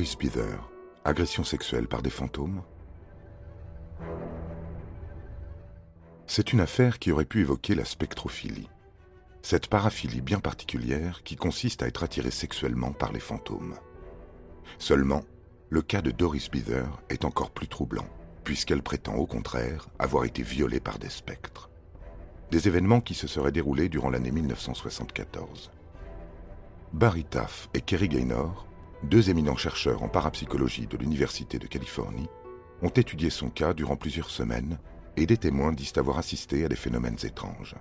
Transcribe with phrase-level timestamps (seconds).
[0.00, 0.56] Doris Bither,
[1.04, 2.62] agression sexuelle par des fantômes
[6.26, 8.70] C'est une affaire qui aurait pu évoquer la spectrophilie.
[9.42, 13.74] Cette paraphilie bien particulière qui consiste à être attiré sexuellement par les fantômes.
[14.78, 15.22] Seulement,
[15.68, 18.08] le cas de Doris Bither est encore plus troublant,
[18.42, 21.68] puisqu'elle prétend au contraire avoir été violée par des spectres.
[22.50, 25.70] Des événements qui se seraient déroulés durant l'année 1974.
[26.94, 28.69] Barry Taff et Kerry Gaynor
[29.02, 32.28] deux éminents chercheurs en parapsychologie de l'Université de Californie
[32.82, 34.78] ont étudié son cas durant plusieurs semaines
[35.16, 37.76] et des témoins disent avoir assisté à des phénomènes étranges.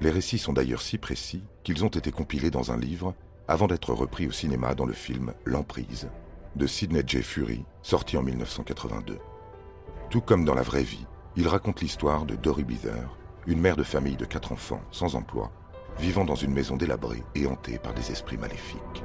[0.00, 3.14] Les récits sont d'ailleurs si précis qu'ils ont été compilés dans un livre
[3.48, 6.08] avant d'être repris au cinéma dans le film L'Emprise
[6.56, 7.22] de Sidney J.
[7.22, 9.18] Fury, sorti en 1982.
[10.10, 13.06] Tout comme dans la vraie vie, il raconte l'histoire de Dory Bither,
[13.46, 15.52] une mère de famille de quatre enfants sans emploi,
[15.98, 19.04] vivant dans une maison délabrée et hantée par des esprits maléfiques.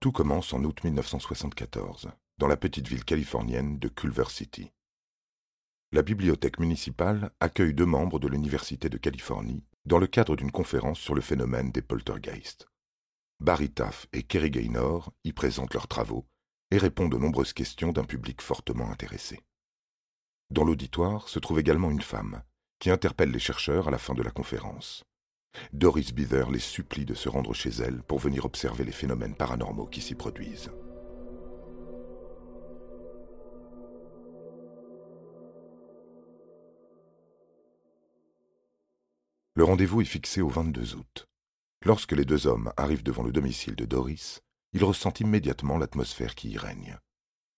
[0.00, 4.70] Tout commence en août 1974, dans la petite ville californienne de Culver City.
[5.90, 11.00] La bibliothèque municipale accueille deux membres de l'Université de Californie dans le cadre d'une conférence
[11.00, 12.68] sur le phénomène des poltergeists.
[13.40, 16.28] Barry Taff et Kerry Gaynor y présentent leurs travaux
[16.70, 19.40] et répondent aux nombreuses questions d'un public fortement intéressé.
[20.50, 22.44] Dans l'auditoire se trouve également une femme,
[22.78, 25.02] qui interpelle les chercheurs à la fin de la conférence.
[25.72, 29.86] Doris Bither les supplie de se rendre chez elle pour venir observer les phénomènes paranormaux
[29.86, 30.70] qui s'y produisent.
[39.54, 41.26] Le rendez-vous est fixé au 22 août.
[41.84, 44.40] Lorsque les deux hommes arrivent devant le domicile de Doris,
[44.72, 46.96] ils ressentent immédiatement l'atmosphère qui y règne.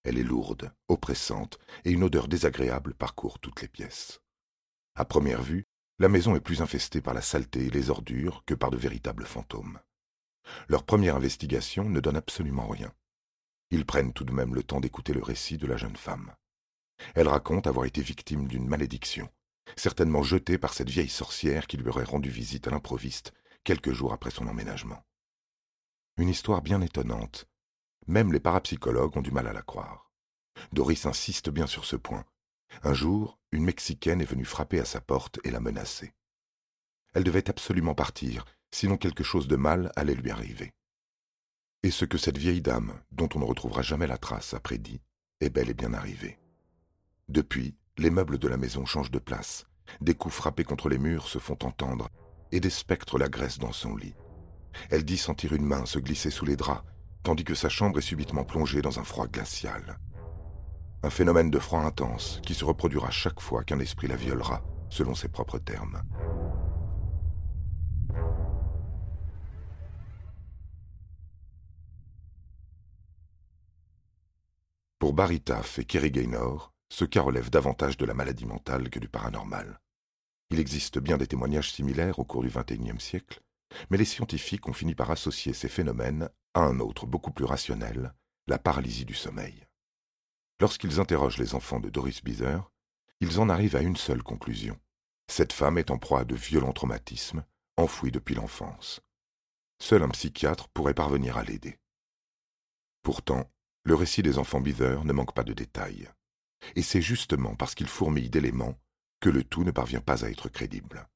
[0.05, 4.21] Elle est lourde, oppressante, et une odeur désagréable parcourt toutes les pièces.
[4.95, 5.67] À première vue,
[6.01, 9.27] la maison est plus infestée par la saleté et les ordures que par de véritables
[9.27, 9.79] fantômes.
[10.67, 12.91] Leur première investigation ne donne absolument rien.
[13.71, 16.35] Ils prennent tout de même le temps d'écouter le récit de la jeune femme.
[17.15, 19.29] Elle raconte avoir été victime d'une malédiction,
[19.77, 24.15] certainement jetée par cette vieille sorcière qui lui aurait rendu visite à l'improviste quelques jours
[24.15, 25.05] après son emménagement.
[26.17, 27.47] Une histoire bien étonnante.
[28.07, 30.11] Même les parapsychologues ont du mal à la croire.
[30.73, 32.25] Doris insiste bien sur ce point,
[32.83, 36.13] un jour, une Mexicaine est venue frapper à sa porte et la menacer.
[37.15, 40.73] Elle devait absolument partir, sinon quelque chose de mal allait lui arriver.
[41.83, 45.01] Et ce que cette vieille dame, dont on ne retrouvera jamais la trace, a prédit,
[45.41, 46.39] est bel et bien arrivé.
[47.29, 49.67] Depuis, les meubles de la maison changent de place,
[50.01, 52.09] des coups frappés contre les murs se font entendre,
[52.53, 54.15] et des spectres l'agressent dans son lit.
[54.91, 56.85] Elle dit sentir une main se glisser sous les draps,
[57.23, 59.99] tandis que sa chambre est subitement plongée dans un froid glacial.
[61.03, 65.15] Un phénomène de froid intense qui se reproduira chaque fois qu'un esprit la violera, selon
[65.15, 66.03] ses propres termes.
[74.99, 75.43] Pour Barry
[75.79, 79.81] et Kerry Gaynor, ce cas relève davantage de la maladie mentale que du paranormal.
[80.51, 83.41] Il existe bien des témoignages similaires au cours du XXIe siècle,
[83.89, 88.13] mais les scientifiques ont fini par associer ces phénomènes à un autre beaucoup plus rationnel,
[88.47, 89.70] la paralysie du sommeil.
[90.61, 92.59] Lorsqu'ils interrogent les enfants de Doris Bither,
[93.21, 94.79] ils en arrivent à une seule conclusion.
[95.27, 97.45] Cette femme est en proie à de violents traumatismes,
[97.79, 99.01] enfouis depuis l'enfance.
[99.81, 101.79] Seul un psychiatre pourrait parvenir à l'aider.
[103.03, 103.51] Pourtant,
[103.85, 106.11] le récit des enfants Bither ne manque pas de détails.
[106.77, 108.79] Et c'est justement parce qu'il fourmille d'éléments
[109.21, 111.09] que le tout ne parvient pas à être crédible.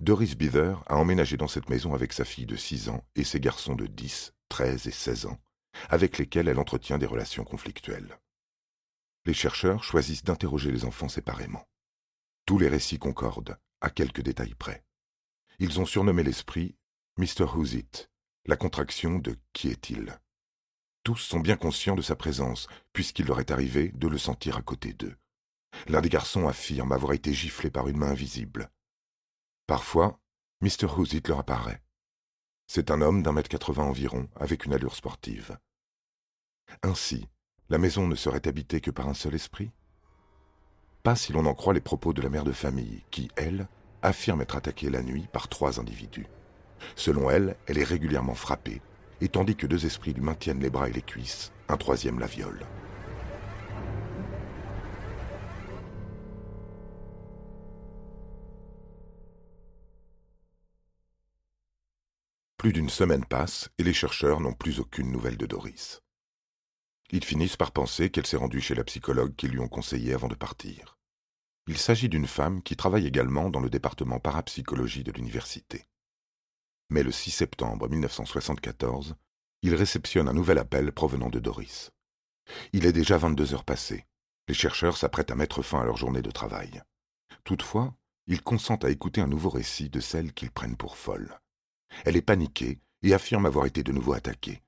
[0.00, 3.40] Doris Bither a emménagé dans cette maison avec sa fille de six ans et ses
[3.40, 5.38] garçons de dix, treize et seize ans,
[5.88, 8.18] avec lesquels elle entretient des relations conflictuelles.
[9.24, 11.68] Les chercheurs choisissent d'interroger les enfants séparément.
[12.46, 14.84] Tous les récits concordent, à quelques détails près.
[15.58, 16.76] Ils ont surnommé l'esprit
[17.18, 17.44] Mr.
[17.54, 18.10] Who's It,
[18.46, 20.18] la contraction de Qui est-il?
[21.04, 24.62] Tous sont bien conscients de sa présence, puisqu'il leur est arrivé de le sentir à
[24.62, 25.16] côté d'eux.
[25.88, 28.70] L'un des garçons affirme avoir été giflé par une main invisible.
[29.66, 30.20] Parfois,
[30.60, 30.86] Mr.
[30.86, 31.82] Who's It leur apparaît.
[32.66, 35.58] C'est un homme d'un mètre quatre-vingts environ, avec une allure sportive.
[36.82, 37.28] Ainsi,
[37.70, 39.70] la maison ne serait habitée que par un seul esprit?
[41.02, 43.66] Pas si l'on en croit les propos de la mère de famille, qui, elle,
[44.02, 46.26] affirme être attaquée la nuit par trois individus.
[46.96, 48.82] Selon elle, elle est régulièrement frappée,
[49.20, 52.26] et tandis que deux esprits lui maintiennent les bras et les cuisses, un troisième la
[52.26, 52.66] viole.
[62.56, 66.00] Plus d'une semaine passe et les chercheurs n'ont plus aucune nouvelle de Doris.
[67.12, 70.28] Ils finissent par penser qu'elle s'est rendue chez la psychologue qu'ils lui ont conseillé avant
[70.28, 70.98] de partir.
[71.68, 75.86] Il s'agit d'une femme qui travaille également dans le département parapsychologie de l'université.
[76.90, 79.14] Mais le 6 septembre 1974,
[79.60, 81.92] il réceptionne un nouvel appel provenant de Doris.
[82.72, 84.06] Il est déjà 22 heures passées.
[84.48, 86.82] Les chercheurs s'apprêtent à mettre fin à leur journée de travail.
[87.44, 87.94] Toutefois,
[88.26, 91.38] ils consentent à écouter un nouveau récit de celle qu'ils prennent pour folle.
[92.04, 94.62] Elle est paniquée et affirme avoir été de nouveau attaquée.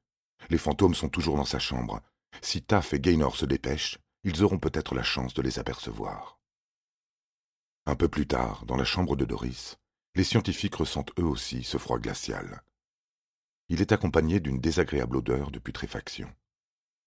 [0.50, 2.02] Les fantômes sont toujours dans sa chambre.
[2.42, 6.38] Si Taff et Gaynor se dépêchent, ils auront peut-être la chance de les apercevoir.
[7.86, 9.76] Un peu plus tard, dans la chambre de Doris,
[10.14, 12.62] les scientifiques ressentent eux aussi ce froid glacial.
[13.68, 16.32] Il est accompagné d'une désagréable odeur de putréfaction.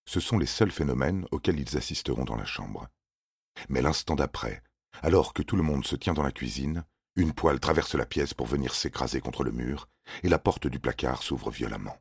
[0.05, 2.87] Ce sont les seuls phénomènes auxquels ils assisteront dans la chambre.
[3.69, 4.63] Mais l'instant d'après,
[5.01, 6.85] alors que tout le monde se tient dans la cuisine,
[7.15, 9.89] une poêle traverse la pièce pour venir s'écraser contre le mur,
[10.23, 11.97] et la porte du placard s'ouvre violemment.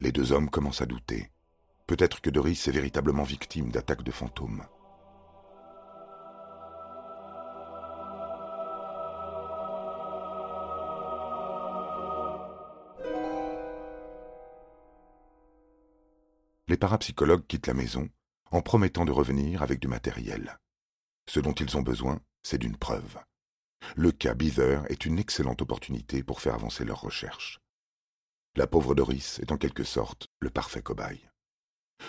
[0.00, 1.31] Les deux hommes commencent à douter.
[1.92, 4.64] Peut-être que Doris est véritablement victime d'attaques de fantômes.
[16.66, 18.08] Les parapsychologues quittent la maison
[18.50, 20.56] en promettant de revenir avec du matériel.
[21.28, 23.18] Ce dont ils ont besoin, c'est d'une preuve.
[23.96, 27.60] Le cas Beaver est une excellente opportunité pour faire avancer leurs recherches.
[28.56, 31.28] La pauvre Doris est en quelque sorte le parfait cobaye.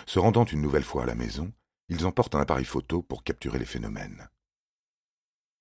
[0.06, 1.52] Se rendant une nouvelle fois à la maison,
[1.88, 4.28] ils emportent un appareil photo pour capturer les phénomènes.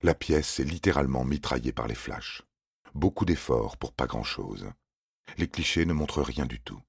[0.02, 2.44] La pièce est littéralement mitraillée par les flashs.
[2.94, 4.70] Beaucoup d'efforts pour pas grand-chose.
[5.38, 6.82] Les clichés ne montrent rien du tout.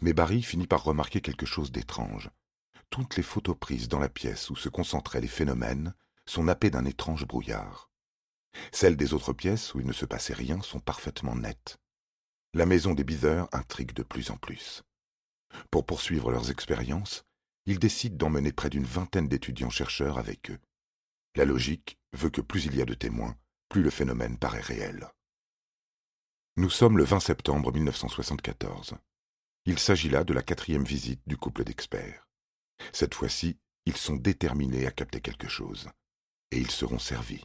[0.00, 2.30] Mais Barry finit par remarquer quelque chose d'étrange.
[2.90, 5.94] Toutes les photos prises dans la pièce où se concentraient les phénomènes
[6.26, 7.90] sont nappées d'un étrange brouillard.
[8.72, 11.78] Celles des autres pièces où il ne se passait rien sont parfaitement nettes.
[12.54, 14.84] La maison des Beather intrigue de plus en plus.
[15.70, 17.24] Pour poursuivre leurs expériences,
[17.66, 20.58] ils décident d'emmener près d'une vingtaine d'étudiants-chercheurs avec eux.
[21.34, 23.36] La logique veut que plus il y a de témoins,
[23.68, 25.08] plus le phénomène paraît réel.
[26.56, 28.94] Nous sommes le 20 septembre 1974.
[29.66, 32.28] Il s'agit là de la quatrième visite du couple d'experts.
[32.92, 35.88] Cette fois-ci, ils sont déterminés à capter quelque chose.
[36.50, 37.44] Et ils seront servis.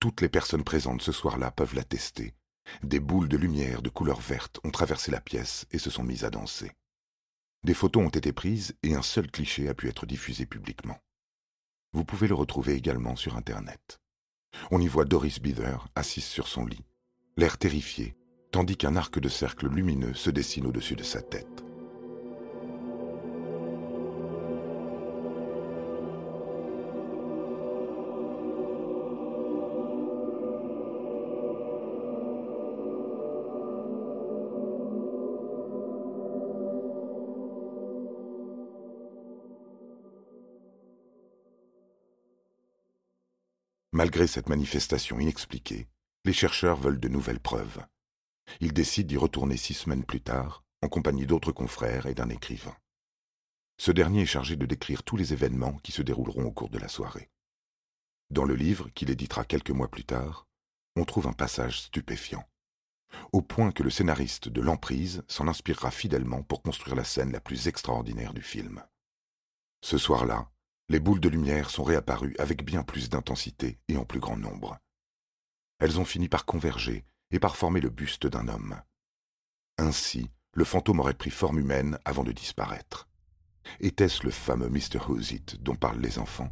[0.00, 2.34] Toutes les personnes présentes ce soir-là peuvent l'attester.
[2.82, 6.24] Des boules de lumière de couleur verte ont traversé la pièce et se sont mises
[6.24, 6.72] à danser.
[7.64, 10.98] Des photos ont été prises et un seul cliché a pu être diffusé publiquement.
[11.92, 14.00] Vous pouvez le retrouver également sur Internet.
[14.70, 16.84] On y voit Doris Beaver assise sur son lit,
[17.36, 18.16] l'air terrifié,
[18.50, 21.67] tandis qu'un arc de cercle lumineux se dessine au-dessus de sa tête.
[43.98, 45.88] Malgré cette manifestation inexpliquée,
[46.24, 47.84] les chercheurs veulent de nouvelles preuves.
[48.60, 52.76] Ils décident d'y retourner six semaines plus tard, en compagnie d'autres confrères et d'un écrivain.
[53.76, 56.78] Ce dernier est chargé de décrire tous les événements qui se dérouleront au cours de
[56.78, 57.28] la soirée.
[58.30, 60.46] Dans le livre qu'il éditera quelques mois plus tard,
[60.94, 62.48] on trouve un passage stupéfiant,
[63.32, 67.40] au point que le scénariste de L'Emprise s'en inspirera fidèlement pour construire la scène la
[67.40, 68.80] plus extraordinaire du film.
[69.82, 70.48] Ce soir-là,
[70.90, 74.78] les boules de lumière sont réapparues avec bien plus d'intensité et en plus grand nombre.
[75.80, 78.80] Elles ont fini par converger et par former le buste d'un homme.
[79.76, 83.06] Ainsi, le fantôme aurait pris forme humaine avant de disparaître.
[83.80, 85.10] Était-ce le fameux Mr.
[85.10, 86.50] Hosit dont parlent les enfants?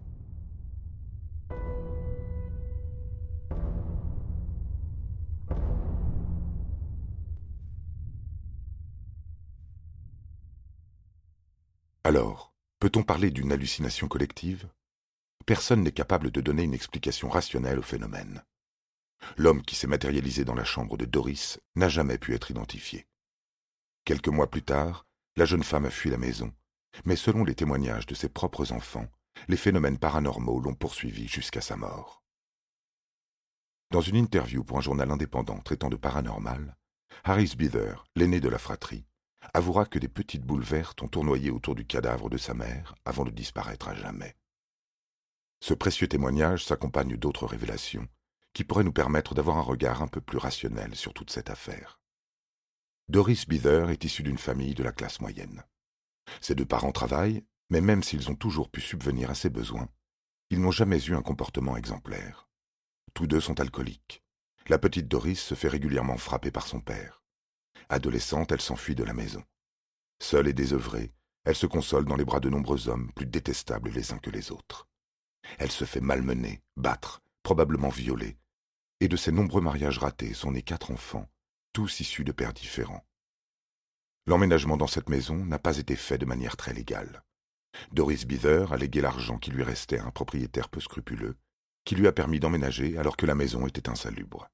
[12.04, 14.68] Alors, Peut-on parler d'une hallucination collective?
[15.46, 18.44] Personne n'est capable de donner une explication rationnelle au phénomène.
[19.38, 23.06] L'homme qui s'est matérialisé dans la chambre de Doris n'a jamais pu être identifié.
[24.04, 25.06] Quelques mois plus tard,
[25.36, 26.52] la jeune femme a fui la maison,
[27.06, 29.08] mais selon les témoignages de ses propres enfants,
[29.48, 32.22] les phénomènes paranormaux l'ont poursuivi jusqu'à sa mort.
[33.90, 36.76] Dans une interview pour un journal indépendant traitant de paranormal,
[37.24, 39.06] Harris Beather, l'aîné de la fratrie,
[39.54, 43.24] avouera que des petites boules vertes ont tournoyé autour du cadavre de sa mère avant
[43.24, 44.36] de disparaître à jamais.
[45.60, 48.08] Ce précieux témoignage s'accompagne d'autres révélations
[48.52, 52.00] qui pourraient nous permettre d'avoir un regard un peu plus rationnel sur toute cette affaire.
[53.08, 55.62] Doris Beather est issue d'une famille de la classe moyenne.
[56.40, 59.88] Ses deux parents travaillent, mais même s'ils ont toujours pu subvenir à ses besoins,
[60.50, 62.48] ils n'ont jamais eu un comportement exemplaire.
[63.14, 64.22] Tous deux sont alcooliques.
[64.68, 67.22] La petite Doris se fait régulièrement frapper par son père.
[67.88, 69.42] Adolescente, elle s'enfuit de la maison.
[70.20, 71.12] Seule et désœuvrée,
[71.44, 74.50] elle se console dans les bras de nombreux hommes plus détestables les uns que les
[74.50, 74.88] autres.
[75.58, 78.36] Elle se fait malmener, battre, probablement violer,
[79.00, 81.30] et de ses nombreux mariages ratés sont nés quatre enfants,
[81.72, 83.06] tous issus de pères différents.
[84.26, 87.22] L'emménagement dans cette maison n'a pas été fait de manière très légale.
[87.92, 91.36] Doris Beather a légué l'argent qui lui restait à un propriétaire peu scrupuleux,
[91.84, 94.48] qui lui a permis d'emménager alors que la maison était insalubre.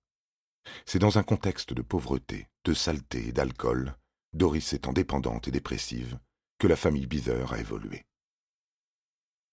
[0.87, 3.97] C'est dans un contexte de pauvreté, de saleté et d'alcool,
[4.33, 6.19] Doris étant dépendante et dépressive,
[6.59, 8.04] que la famille Beather a évolué.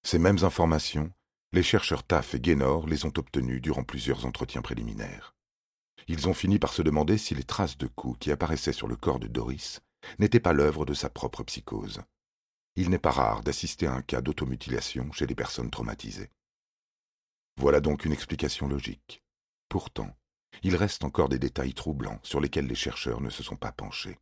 [0.04, 1.12] Ces mêmes informations,
[1.52, 5.34] les chercheurs Taff et Gaynor les ont obtenues durant plusieurs entretiens préliminaires.
[6.08, 8.96] Ils ont fini par se demander si les traces de coups qui apparaissaient sur le
[8.96, 9.82] corps de Doris
[10.18, 12.02] n'étaient pas l'œuvre de sa propre psychose.
[12.76, 16.30] Il n'est pas rare d'assister à un cas d'automutilation chez les personnes traumatisées.
[17.58, 19.22] Voilà donc une explication logique.
[19.68, 20.16] Pourtant,
[20.64, 24.18] il reste encore des détails troublants sur lesquels les chercheurs ne se sont pas penchés.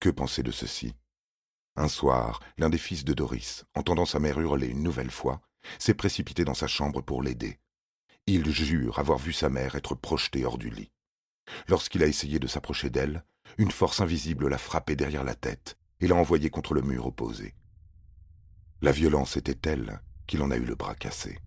[0.00, 0.94] Que penser de ceci?
[1.76, 5.40] Un soir, l'un des fils de Doris, entendant sa mère hurler une nouvelle fois,
[5.78, 7.58] s'est précipité dans sa chambre pour l'aider.
[8.26, 10.90] Il jure avoir vu sa mère être projetée hors du lit.
[11.68, 13.24] Lorsqu'il a essayé de s'approcher d'elle,
[13.56, 17.54] une force invisible l'a frappé derrière la tête et l'a envoyé contre le mur opposé.
[18.82, 21.38] La violence était telle qu'il en a eu le bras cassé.